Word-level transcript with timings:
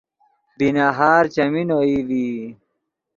بی 0.57 0.67
نہار 0.75 1.23
چیمین 1.33 1.69
اوئی 1.75 1.97
ڤی 2.07 2.25